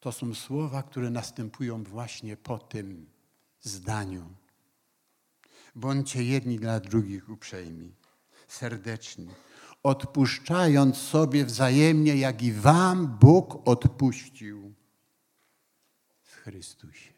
[0.00, 3.06] to są słowa, które następują właśnie po tym
[3.60, 4.24] zdaniu.
[5.74, 7.94] Bądźcie jedni dla drugich uprzejmi,
[8.48, 9.28] serdeczni,
[9.82, 14.74] odpuszczając sobie wzajemnie, jak i wam Bóg odpuścił
[16.22, 17.13] w Chrystusie.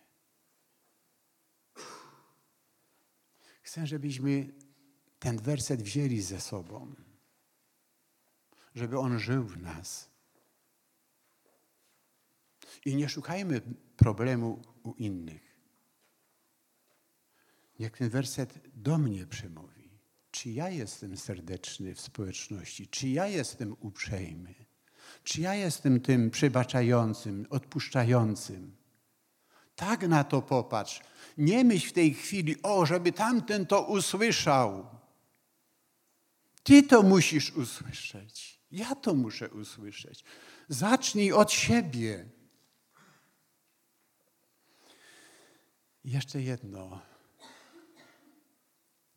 [3.77, 4.49] Chcę, żebyśmy
[5.19, 6.95] ten werset wzięli ze sobą,
[8.75, 10.11] żeby on żył w nas.
[12.85, 13.61] I nie szukajmy
[13.97, 15.57] problemu u innych.
[17.79, 19.91] Niech ten werset do mnie przemówi.
[20.31, 22.89] Czy ja jestem serdeczny w społeczności?
[22.89, 24.55] Czy ja jestem uprzejmy?
[25.25, 28.77] Czy ja jestem tym przebaczającym, odpuszczającym?
[29.77, 31.01] Tak na to popatrz.
[31.39, 34.87] Nie myśl w tej chwili, o, żeby tamten to usłyszał.
[36.63, 38.61] Ty to musisz usłyszeć.
[38.71, 40.25] Ja to muszę usłyszeć.
[40.69, 42.29] Zacznij od siebie.
[46.05, 47.01] Jeszcze jedno.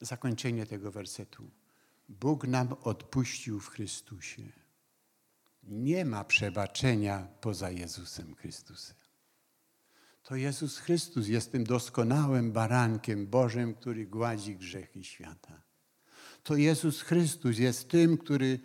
[0.02, 1.52] Zakończenie tego wersetu.
[2.10, 4.52] Bóg nam odpuścił w Chrystusie.
[5.64, 8.99] Nie ma przebaczenia poza Jezusem Chrystusem.
[10.24, 15.62] To Jezus Chrystus jest tym doskonałym barankiem Bożym, który gładzi grzechy świata.
[16.44, 18.60] To Jezus Chrystus jest tym, który,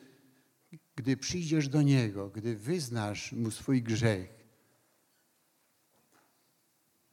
[0.97, 4.45] gdy przyjdziesz do Niego, gdy wyznasz Mu swój grzech,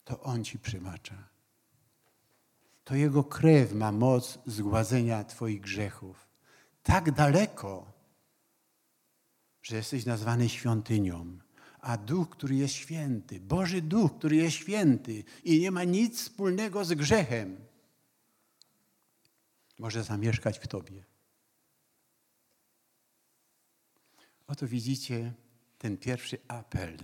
[0.04, 1.30] to On ci przebacza.
[2.84, 6.27] To Jego krew ma moc zgładzenia Twoich grzechów.
[6.84, 7.93] Tak daleko,
[9.62, 11.39] że jesteś nazwany świątynią
[11.82, 16.86] a Duch, który jest święty, Boży Duch, który jest święty i nie ma nic wspólnego
[16.86, 17.58] z grzechem,
[19.80, 21.04] może zamieszkać w Tobie.
[24.48, 25.34] Oto widzicie
[25.78, 26.98] ten pierwszy apel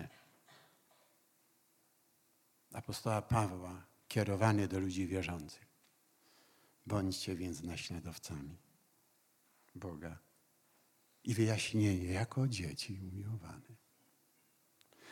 [2.74, 5.68] apostoła Pawła kierowany do ludzi wierzących.
[6.86, 8.58] Bądźcie więc naśladowcami
[9.76, 10.20] Boga.
[11.24, 13.87] I wyjaśnienie jako dzieci umiłowane.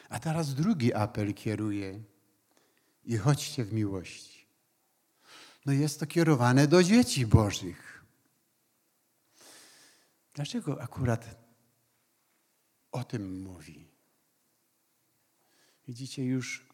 [0.09, 2.03] A teraz drugi apel kieruje
[3.03, 4.47] i chodźcie w miłości.
[5.65, 8.05] No jest to kierowane do dzieci Bożych.
[10.33, 11.35] Dlaczego akurat
[12.91, 13.87] o tym mówi?
[15.87, 16.67] Widzicie, już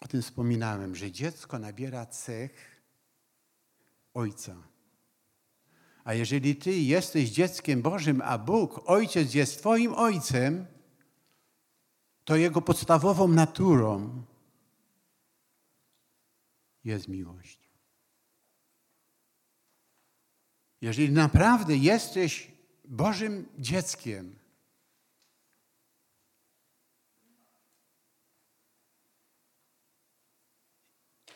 [0.00, 2.82] o tym wspominałem, że dziecko nabiera cech
[4.14, 4.56] ojca.
[6.04, 10.66] A jeżeli ty jesteś dzieckiem Bożym, a Bóg, ojciec jest twoim ojcem,
[12.30, 14.24] to jego podstawową naturą
[16.84, 17.58] jest miłość.
[20.80, 22.52] Jeżeli naprawdę jesteś
[22.84, 24.38] Bożym dzieckiem,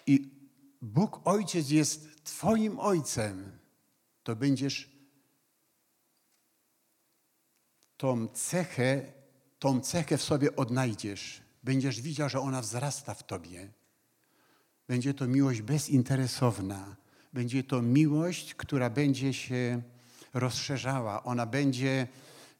[0.06, 0.30] i
[0.82, 3.58] Bóg Ojciec jest Twoim Ojcem,
[4.22, 4.90] to będziesz
[7.96, 9.23] tą cechę
[9.64, 11.42] tą cechę w sobie odnajdziesz.
[11.62, 13.68] Będziesz widział, że ona wzrasta w tobie.
[14.88, 16.96] Będzie to miłość bezinteresowna.
[17.32, 19.82] Będzie to miłość, która będzie się
[20.34, 21.22] rozszerzała.
[21.22, 22.08] Ona będzie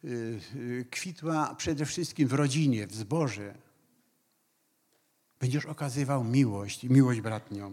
[0.05, 3.55] y, y, kwitła przede wszystkim w rodzinie, w zborze.
[5.41, 7.73] Będziesz okazywał miłość, miłość bratnią.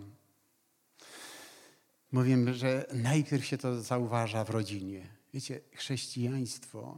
[2.11, 5.07] Mówię, że najpierw się to zauważa w rodzinie.
[5.33, 6.97] Wiecie, chrześcijaństwo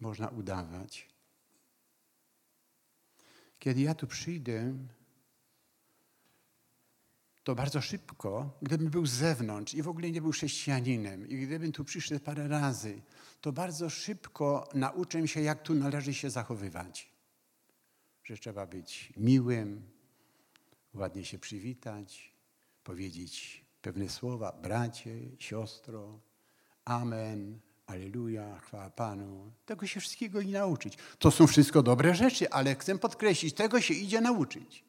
[0.00, 1.13] można udawać,
[3.64, 4.74] kiedy ja tu przyjdę,
[7.44, 11.72] to bardzo szybko, gdybym był z zewnątrz i w ogóle nie był chrześcijaninem, i gdybym
[11.72, 13.02] tu przyszedł parę razy,
[13.40, 17.12] to bardzo szybko nauczę się, jak tu należy się zachowywać.
[18.24, 19.82] Że trzeba być miłym,
[20.94, 22.32] ładnie się przywitać,
[22.84, 26.20] powiedzieć pewne słowa, bracie, siostro,
[26.84, 29.52] amen, Aleluja, chwała Panu.
[29.66, 30.98] Tego się wszystkiego i nauczyć.
[31.18, 34.84] To są wszystko dobre rzeczy, ale chcę podkreślić, tego się idzie nauczyć.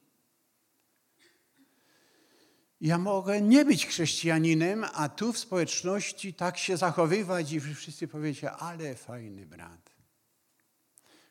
[2.82, 8.52] Ja mogę nie być chrześcijaninem, a tu w społeczności tak się zachowywać i wszyscy powiecie,
[8.52, 9.96] ale fajny brat.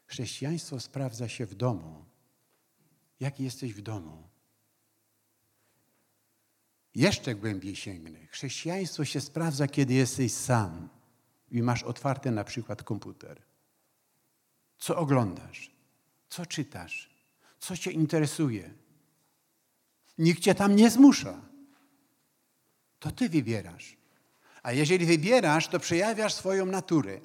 [0.07, 2.05] Chrześcijaństwo sprawdza się w domu.
[3.21, 4.29] Jaki jesteś w domu?
[6.95, 8.27] Jeszcze głębiej sięgnę.
[8.27, 10.89] Chrześcijaństwo się sprawdza, kiedy jesteś sam
[11.51, 13.43] i masz otwarty na przykład komputer.
[14.79, 15.71] co oglądasz,
[16.29, 17.11] co czytasz,
[17.59, 18.71] co cię interesuje.
[20.19, 21.41] Nikt cię tam nie zmusza.
[22.99, 23.97] To ty wybierasz.
[24.63, 27.21] A jeżeli wybierasz, to przejawiasz swoją naturę.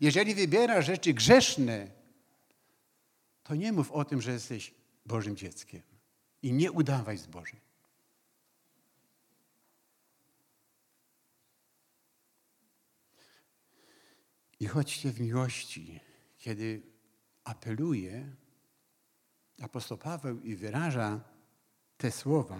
[0.00, 1.90] Jeżeli wybierasz rzeczy grzeszne,
[3.42, 4.74] to nie mów o tym, że jesteś
[5.06, 5.82] Bożym dzieckiem.
[6.42, 7.26] I nie udawaj z
[14.64, 16.00] I chodźcie w miłości,
[16.38, 16.82] kiedy
[17.44, 18.36] apeluje
[19.62, 21.20] apostoł Paweł i wyraża
[21.96, 22.58] te słowa,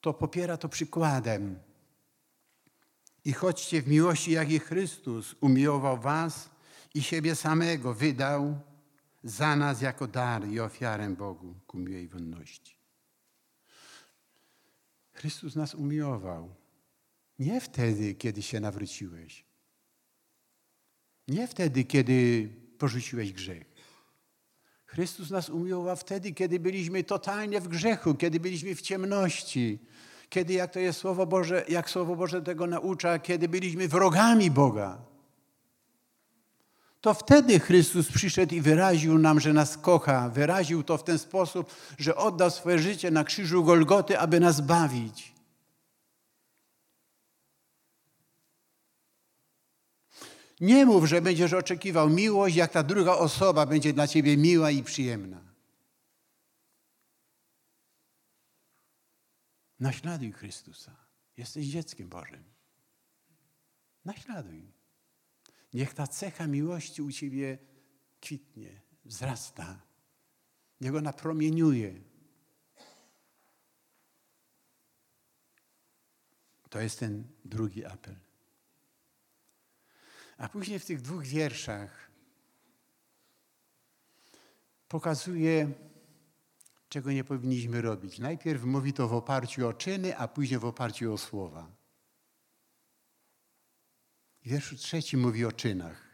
[0.00, 1.58] to popiera to przykładem.
[3.24, 6.50] I chodźcie w miłości, jak i Chrystus umiłował was
[6.94, 8.60] i siebie samego wydał
[9.24, 12.76] za nas jako dar i ofiarę Bogu ku miłej wonności.
[15.12, 16.65] Chrystus nas umiłował.
[17.38, 19.44] Nie wtedy, kiedy się nawróciłeś.
[21.28, 23.64] Nie wtedy, kiedy porzuciłeś grzech.
[24.86, 29.78] Chrystus nas umiłował wtedy, kiedy byliśmy totalnie w grzechu, kiedy byliśmy w ciemności,
[30.28, 34.98] kiedy, jak to jest Słowo Boże, jak Słowo Boże tego naucza, kiedy byliśmy wrogami Boga.
[37.00, 40.28] To wtedy Chrystus przyszedł i wyraził nam, że nas kocha.
[40.28, 45.35] Wyraził to w ten sposób, że oddał swoje życie na krzyżu Golgoty, aby nas bawić.
[50.60, 54.82] Nie mów, że będziesz oczekiwał miłość, jak ta druga osoba będzie dla ciebie miła i
[54.82, 55.46] przyjemna.
[59.80, 60.96] Naśladuj Chrystusa.
[61.36, 62.44] Jesteś dzieckiem Bożym.
[64.04, 64.72] Naśladuj.
[65.74, 67.58] Niech ta cecha miłości u ciebie
[68.20, 69.82] kwitnie, wzrasta.
[70.80, 72.00] Niech ona promieniuje.
[76.70, 78.25] To jest ten drugi apel.
[80.38, 82.10] A później w tych dwóch wierszach
[84.88, 85.72] pokazuje,
[86.88, 88.18] czego nie powinniśmy robić.
[88.18, 91.70] Najpierw mówi to w oparciu o czyny, a później w oparciu o słowa.
[94.44, 96.06] Wierszu trzecim mówi o czynach.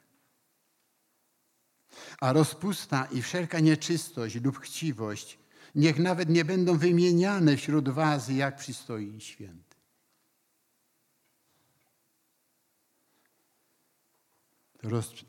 [2.21, 5.39] A rozpusta i wszelka nieczystość lub chciwość
[5.75, 9.72] niech nawet nie będą wymieniane wśród was, jak przystoi święty.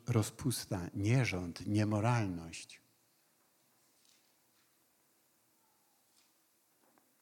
[0.08, 2.82] Rozpusta, nierząd, niemoralność.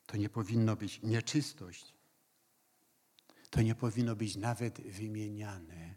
[0.05, 1.93] To nie powinno być nieczystość.
[3.49, 5.95] To nie powinno być nawet wymieniane.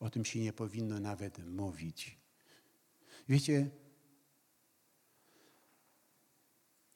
[0.00, 2.18] O tym się nie powinno nawet mówić.
[3.28, 3.70] Wiecie,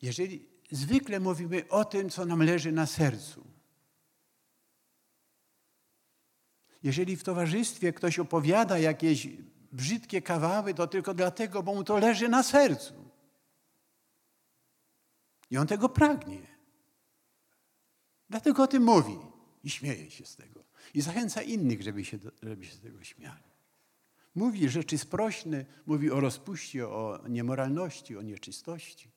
[0.03, 3.58] jeżeli zwykle mówimy o tym, co nam leży na sercu,
[6.83, 9.29] jeżeli w towarzystwie ktoś opowiada jakieś
[9.73, 12.95] brzydkie kawały, to tylko dlatego, bo mu to leży na sercu.
[15.51, 16.59] I on tego pragnie.
[18.31, 19.19] Dlatego o tym mówi
[19.65, 20.65] i śmieje się z tego.
[20.95, 23.49] I zachęca innych, żeby się, żeby się z tego śmiali.
[24.35, 29.11] Mówi rzeczy sprośne, mówi o rozpuście, o niemoralności, o nieczystości.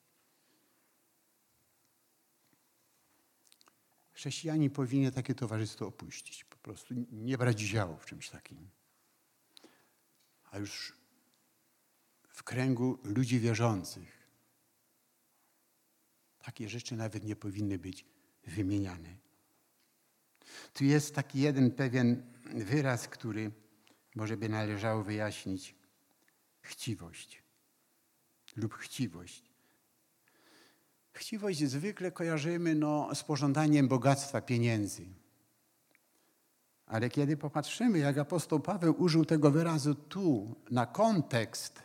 [4.12, 8.68] Chrześcijanin powinien takie towarzystwo opuścić, po prostu nie brać udziału w czymś takim.
[10.50, 10.92] A już
[12.28, 14.22] w kręgu ludzi wierzących
[16.42, 18.04] takie rzeczy nawet nie powinny być
[18.46, 19.16] wymieniane.
[20.72, 23.50] Tu jest taki jeden pewien wyraz, który
[24.14, 25.74] może by należało wyjaśnić.
[26.62, 27.42] Chciwość
[28.56, 29.51] lub chciwość.
[31.12, 35.06] Chciwość zwykle kojarzymy no, z pożądaniem bogactwa pieniędzy.
[36.86, 41.82] Ale kiedy popatrzymy, jak apostoł Paweł użył tego wyrazu tu, na kontekst,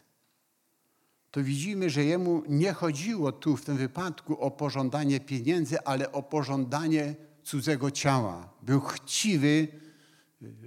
[1.32, 6.24] to widzimy, że jemu nie chodziło tu w tym wypadku o pożądanie pieniędzy, ale o
[6.24, 8.50] pożądanie cudzego ciała.
[8.62, 9.68] Był chciwy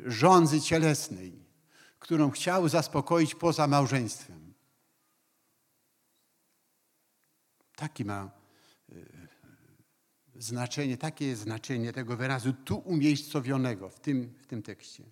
[0.06, 1.44] żądzy cielesnej,
[1.98, 4.54] którą chciał zaspokoić poza małżeństwem.
[7.76, 8.39] Taki ma
[10.34, 15.04] znaczenie, takie jest znaczenie tego wyrazu tu umiejscowionego w tym, w tym tekście.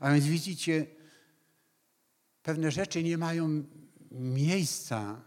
[0.00, 0.86] A więc widzicie,
[2.42, 3.64] pewne rzeczy nie mają
[4.10, 5.22] miejsca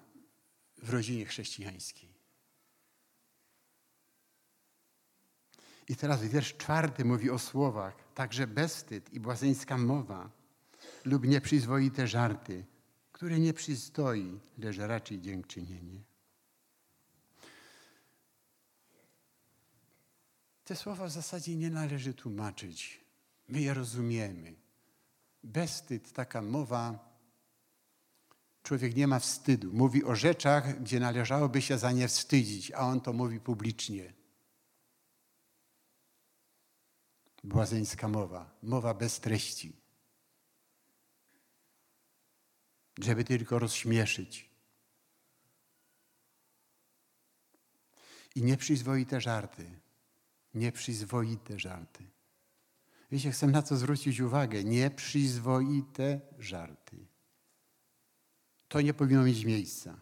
[0.78, 2.16] w rodzinie chrześcijańskiej.
[5.88, 10.32] I teraz wiersz czwarty mówi o słowach, także bezstyd i błazeńska mowa
[11.06, 12.66] lub nieprzyzwoite żarty,
[13.12, 16.04] które nie przystoi, lecz raczej dziękczynienie.
[20.66, 23.06] Te słowa w zasadzie nie należy tłumaczyć.
[23.48, 24.56] My je rozumiemy.
[25.44, 27.16] Bezwstyd, taka mowa,
[28.64, 29.74] człowiek nie ma wstydu.
[29.74, 34.14] Mówi o rzeczach, gdzie należałoby się za nie wstydzić, a on to mówi publicznie.
[37.44, 39.74] Błazeńska mowa, mowa bez treści.
[43.00, 44.50] Żeby tylko rozśmieszyć.
[48.36, 49.85] I nieprzyzwoite żarty.
[50.56, 52.04] Nieprzyzwoite żarty.
[53.12, 54.64] Wiecie, chcę na co zwrócić uwagę.
[54.64, 57.08] Nieprzyzwoite żarty.
[58.68, 60.00] To nie powinno mieć miejsca.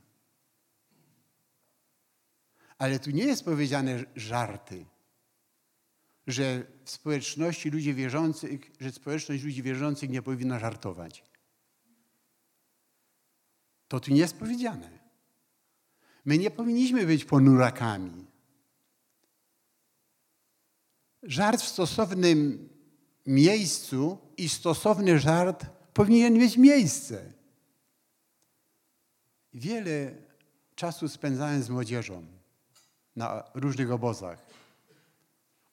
[2.78, 4.86] Ale tu nie jest powiedziane żarty,
[6.28, 11.24] że w społeczności ludzi wierzących, że społeczność ludzi wierzących nie powinna żartować.
[13.88, 14.99] To tu nie jest powiedziane.
[16.26, 18.32] My nie powinniśmy być ponurakami.
[21.24, 22.69] Żart w stosownym
[23.26, 27.34] miejscu i stosowny żart powinien mieć miejsce.
[29.53, 30.15] Wiele
[30.76, 32.26] czasu spędzałem z młodzieżą
[33.15, 34.45] na różnych obozach.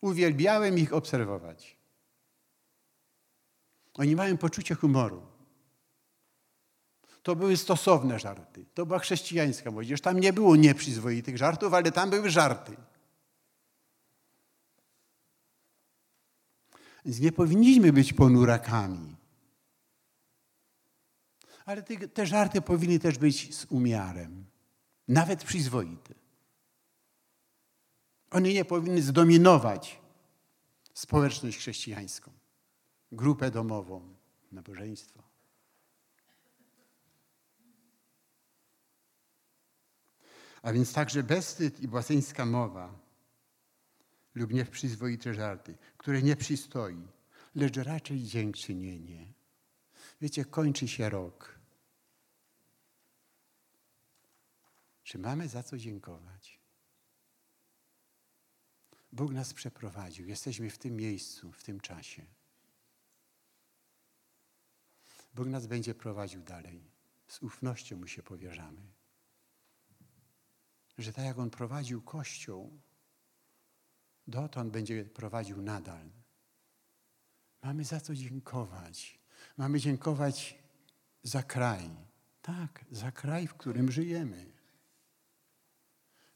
[0.01, 1.76] Uwielbiałem ich obserwować.
[3.94, 5.22] Oni mają poczucie humoru.
[7.22, 8.64] To były stosowne żarty.
[8.74, 10.01] To była chrześcijańska młodzież.
[10.01, 12.76] Tam nie było nieprzyzwoitych żartów, ale tam były żarty.
[17.05, 19.16] Więc nie powinniśmy być ponurakami.
[21.64, 24.44] Ale te, te żarty powinny też być z umiarem,
[25.09, 26.14] nawet przyzwoite.
[28.30, 30.01] One nie powinny zdominować
[30.94, 32.32] społeczność chrześcijańską,
[33.12, 34.14] grupę domową,
[34.53, 35.22] nabożeństwo.
[40.62, 42.98] A więc także bezwstyd i błazeńska mowa
[44.34, 47.09] lub nieprzyzwoite żarty, które nie przystoi,
[47.55, 49.32] lecz raczej dziękczynienie.
[50.20, 51.59] Wiecie, kończy się rok.
[55.05, 56.61] Czy mamy za co dziękować?
[59.12, 60.26] Bóg nas przeprowadził.
[60.26, 62.26] Jesteśmy w tym miejscu, w tym czasie.
[65.34, 66.90] Bóg nas będzie prowadził dalej.
[67.28, 68.82] Z ufnością mu się powierzamy.
[70.98, 72.80] Że tak jak On prowadził Kościół,
[74.31, 76.11] dotąd będzie prowadził nadal.
[77.62, 79.20] Mamy za co dziękować.
[79.57, 80.59] Mamy dziękować
[81.22, 81.91] za kraj.
[82.43, 84.47] Tak, za kraj, w którym żyjemy.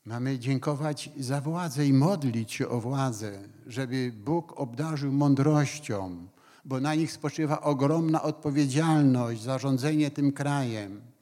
[0.04, 6.28] Mamy dziękować za władzę i modlić się o władzę, żeby Bóg obdarzył mądrością,
[6.64, 11.13] bo na nich spoczywa ogromna odpowiedzialność za rządzenie tym krajem.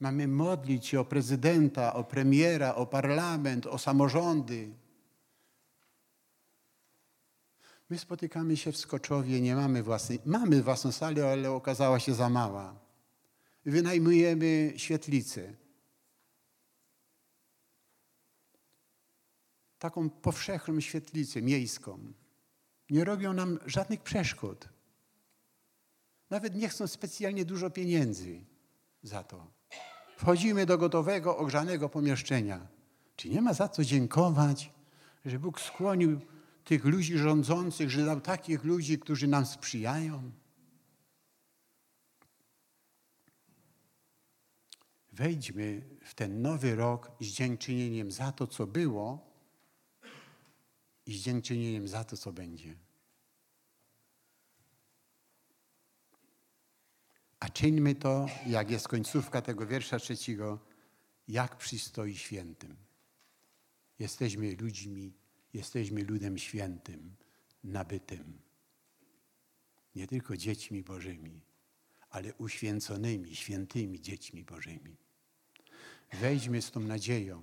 [0.00, 4.70] Mamy modlić się o prezydenta, o premiera, o parlament, o samorządy.
[7.90, 12.28] My spotykamy się w Skoczowie, nie mamy własnej, mamy własną salę, ale okazała się za
[12.28, 12.74] mała.
[13.64, 15.54] Wynajmujemy świetlicę.
[19.78, 22.12] Taką powszechną świetlicę miejską.
[22.90, 24.68] Nie robią nam żadnych przeszkód.
[26.30, 28.40] Nawet nie chcą specjalnie dużo pieniędzy
[29.02, 29.57] za to.
[30.18, 32.66] Wchodzimy do gotowego, ogrzanego pomieszczenia.
[33.16, 34.72] Czy nie ma za co dziękować,
[35.24, 36.20] że Bóg skłonił
[36.64, 40.32] tych ludzi rządzących, że dał takich ludzi, którzy nam sprzyjają?
[45.12, 49.34] Wejdźmy w ten nowy rok z dziękczynieniem za to, co było
[51.06, 52.87] i z dziękczynieniem za to, co będzie.
[57.40, 60.58] A czyńmy to, jak jest końcówka tego wiersza trzeciego,
[61.28, 62.76] jak przystoi świętym.
[63.98, 65.12] Jesteśmy ludźmi,
[65.54, 67.16] jesteśmy ludem świętym,
[67.64, 68.38] nabytym.
[69.94, 71.40] Nie tylko dziećmi Bożymi,
[72.10, 74.96] ale uświęconymi, świętymi dziećmi Bożymi.
[76.12, 77.42] Wejdźmy z tą nadzieją.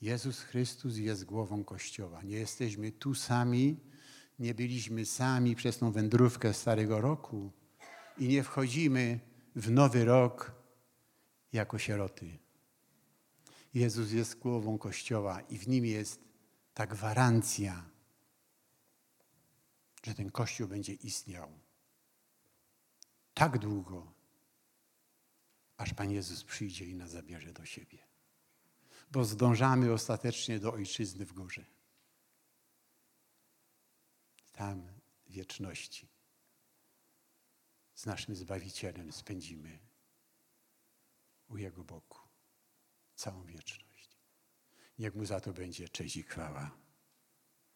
[0.00, 2.22] Jezus Chrystus jest głową Kościoła.
[2.22, 3.80] Nie jesteśmy tu sami,
[4.38, 7.52] nie byliśmy sami przez tą wędrówkę Starego Roku,
[8.18, 9.20] i nie wchodzimy
[9.56, 10.52] w nowy rok
[11.52, 12.38] jako sieroty.
[13.74, 16.20] Jezus jest głową Kościoła i w nim jest
[16.74, 17.90] ta gwarancja,
[20.02, 21.52] że ten Kościół będzie istniał
[23.34, 24.12] tak długo,
[25.76, 27.98] aż Pan Jezus przyjdzie i nas zabierze do siebie.
[29.10, 31.64] Bo zdążamy ostatecznie do Ojczyzny w górze.
[34.52, 34.88] Tam
[35.26, 36.15] wieczności
[37.96, 39.78] z naszym Zbawicielem spędzimy
[41.48, 42.18] u Jego boku
[43.14, 44.18] całą wieczność.
[44.98, 46.85] Niech Mu za to będzie cześć i chwała.